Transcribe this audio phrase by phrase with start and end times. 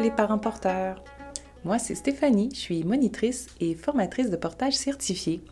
[0.00, 1.04] Les parents porteurs!
[1.64, 5.42] Moi, c'est Stéphanie, je suis monitrice et formatrice de portage certifiée.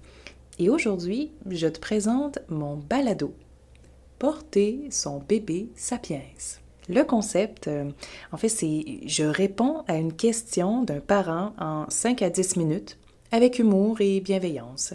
[0.59, 3.35] Et aujourd'hui, je te présente mon balado.
[4.19, 6.23] Porter son bébé sapiens.
[6.89, 7.91] Le concept, euh,
[8.33, 12.99] en fait, c'est je réponds à une question d'un parent en 5 à 10 minutes
[13.33, 14.95] avec humour et bienveillance.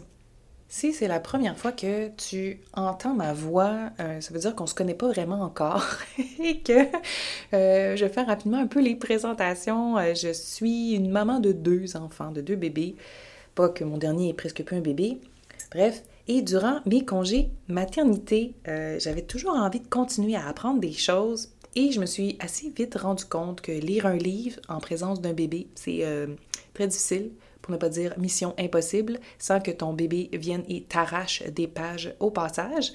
[0.77, 4.67] Si c'est la première fois que tu entends ma voix, euh, ça veut dire qu'on
[4.67, 5.85] se connaît pas vraiment encore
[6.43, 6.73] et que
[7.53, 9.97] euh, je vais faire rapidement un peu les présentations.
[9.97, 12.97] Euh, je suis une maman de deux enfants, de deux bébés.
[13.55, 15.21] Pas que mon dernier est presque plus un bébé.
[15.71, 21.51] Bref, et durant mes congés maternité, j'avais toujours envie de continuer à apprendre des choses
[21.75, 25.33] et je me suis assez vite rendu compte que lire un livre en présence d'un
[25.33, 26.03] bébé, c'est
[26.73, 27.31] très difficile
[27.65, 32.13] pour ne pas dire mission impossible, sans que ton bébé vienne et t'arrache des pages
[32.19, 32.93] au passage.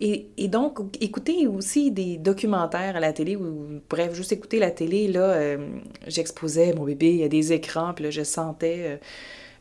[0.00, 5.06] Et, donc, écouter aussi des documentaires à la télé, ou bref, juste écouter la télé,
[5.06, 5.68] là, euh,
[6.08, 8.96] j'exposais mon bébé à des écrans, puis là, je sentais euh,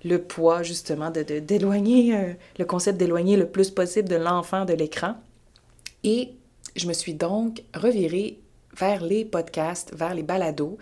[0.03, 4.73] le poids, justement, de, d'éloigner, euh, le concept d'éloigner le plus possible de l'enfant de
[4.73, 5.13] l'écran.
[6.03, 6.31] Et
[6.75, 8.39] je me suis donc revirée
[8.75, 10.79] vers les podcasts, vers les balados.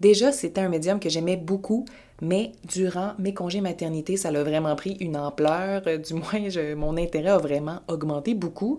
[0.00, 1.84] Déjà, c'était un médium que j'aimais beaucoup
[2.22, 5.82] mais durant mes congés maternité, ça a vraiment pris une ampleur.
[5.86, 8.78] Euh, du moins, mon intérêt a vraiment augmenté beaucoup.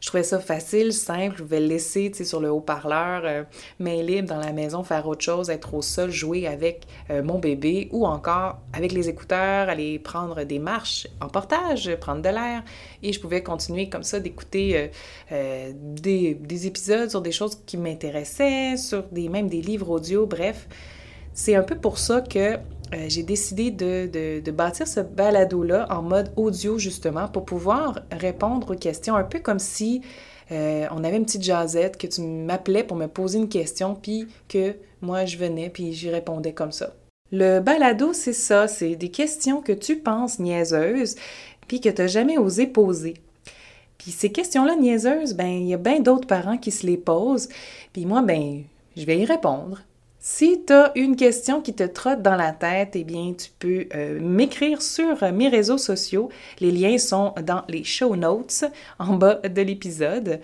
[0.00, 1.36] Je trouvais ça facile, simple.
[1.36, 3.44] Je pouvais le laisser sur le haut-parleur, euh,
[3.78, 7.38] main libre dans la maison, faire autre chose, être au sol, jouer avec euh, mon
[7.38, 12.64] bébé ou encore avec les écouteurs, aller prendre des marches en portage, prendre de l'air.
[13.02, 14.90] Et je pouvais continuer comme ça d'écouter
[15.30, 20.66] des, des, épisodes sur des choses qui m'intéressaient, sur même des livres audio, bref.
[21.38, 22.58] C'est un peu pour ça que
[22.94, 28.78] euh, j'ai décidé de, bâtir ce balado-là en mode audio, justement, pour pouvoir répondre aux
[28.78, 30.00] questions, un peu comme si
[30.50, 34.28] euh, on avait une petite jasette, que tu m'appelais pour me poser une question, puis
[34.48, 36.94] que moi, je venais, puis j'y répondais comme ça.
[37.30, 41.16] Le balado, c'est ça, c'est des questions que tu penses niaiseuses,
[41.66, 43.14] puis que tu n'as jamais osé poser.
[43.98, 47.48] Puis ces questions-là niaiseuses, ben il y a bien d'autres parents qui se les posent,
[47.92, 48.62] puis moi, ben
[48.96, 49.82] je vais y répondre.
[50.20, 53.86] Si tu as une question qui te trotte dans la tête, eh bien, tu peux
[53.94, 56.28] euh, m'écrire sur mes réseaux sociaux.
[56.58, 58.64] Les liens sont dans les show notes
[58.98, 60.40] en bas de l'épisode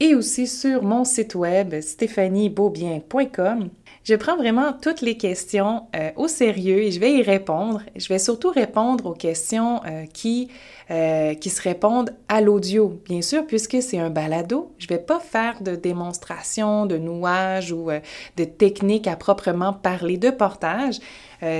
[0.00, 3.68] et aussi sur mon site web stéphaniebeaubien.com.
[4.04, 7.80] Je prends vraiment toutes les questions euh, au sérieux et je vais y répondre.
[7.96, 10.50] Je vais surtout répondre aux questions euh, qui,
[10.90, 14.74] euh, qui se répondent à l'audio, bien sûr, puisque c'est un balado.
[14.76, 17.88] Je ne vais pas faire de démonstration, de nouage ou
[18.36, 21.00] de technique à proprement parler de portage.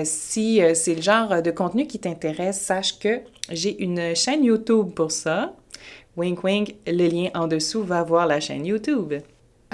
[0.04, 5.12] si c'est le genre de contenu qui t'intéresse, sache que j'ai une chaîne YouTube pour
[5.12, 5.54] ça.
[6.18, 9.14] Wink wink, le lien en dessous va voir la chaîne YouTube.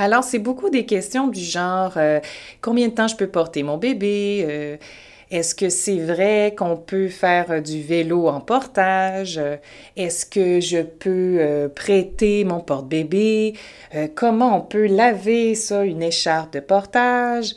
[0.01, 2.21] Alors, c'est beaucoup des questions du genre euh,
[2.63, 4.47] combien de temps je peux porter mon bébé?
[4.49, 4.77] Euh,
[5.31, 9.39] est-ce que c'est vrai qu'on peut faire euh, du vélo en portage?
[9.99, 13.55] Est-ce que je peux prêter mon porte-bébé?
[14.15, 17.55] comment on peut laver ça, une écharpe de portage?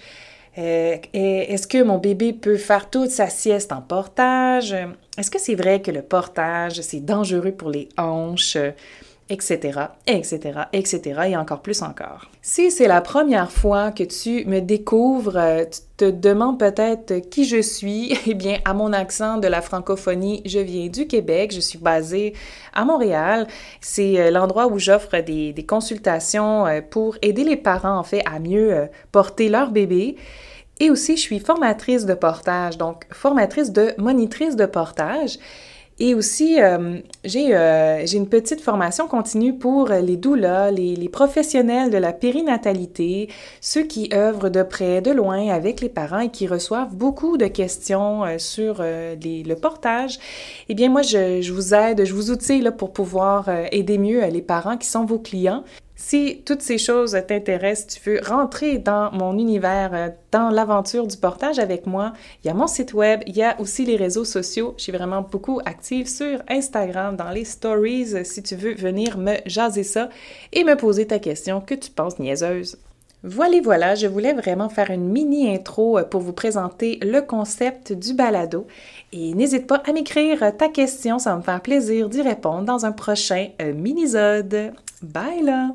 [0.57, 4.75] Est-ce que mon bébé peut faire toute sa sieste en portage?
[5.17, 8.57] Est-ce que c'est vrai que le portage, c'est dangereux pour les hanches?
[9.29, 10.39] Etc., etc.,
[10.73, 12.29] etc., et encore plus encore.
[12.41, 17.45] Si c'est la première fois que tu me découvres, euh, tu te demandes peut-être qui
[17.45, 21.61] je suis, eh bien, à mon accent de la francophonie, je viens du Québec, je
[21.61, 22.33] suis basée
[22.73, 23.47] à Montréal.
[23.79, 28.23] C'est euh, l'endroit où j'offre des, des, consultations euh, pour aider les parents, en fait,
[28.25, 30.17] à mieux porter leur bébé.
[30.79, 35.37] Et aussi, je suis formatrice de portage, donc formatrice de monitrice de portage.
[36.05, 36.97] Et aussi, euh,
[37.33, 43.29] euh, j'ai une petite formation continue pour les doulas, les, professionnels de la périnatalité,
[43.61, 47.47] ceux qui œuvrent de près, de loin avec les parents et qui reçoivent beaucoup de
[47.47, 50.19] questions euh, sur le portage.
[50.67, 54.25] Eh bien, moi, je, je, vous aide, je vous outille là, pour pouvoir aider mieux
[54.25, 55.63] les parents qui sont vos clients.
[56.05, 61.15] Si toutes ces choses t'intéressent, tu veux rentrer dans mon univers, euh, dans l'aventure du
[61.15, 62.11] portage avec moi,
[62.43, 64.73] il y a mon site web, il y a aussi les réseaux sociaux.
[64.77, 69.17] Je suis vraiment beaucoup active sur Instagram, dans les stories, euh, si tu veux venir
[69.17, 70.09] me jaser ça
[70.51, 72.77] et me poser ta question que tu penses niaiseuse.
[73.23, 77.93] Voilà, voilà, je voulais vraiment faire une mini intro euh, pour vous présenter le concept
[77.93, 78.67] du balado.
[79.13, 82.85] Et n'hésite pas à m'écrire ta question, ça va me faire plaisir d'y répondre dans
[82.85, 84.73] un prochain mini-sode.
[85.01, 85.69] Bye là!